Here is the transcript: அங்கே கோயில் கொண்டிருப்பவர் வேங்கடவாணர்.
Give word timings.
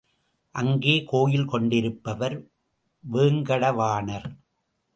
அங்கே 0.55 1.03
கோயில் 1.03 1.45
கொண்டிருப்பவர் 1.45 2.37
வேங்கடவாணர். 3.03 4.29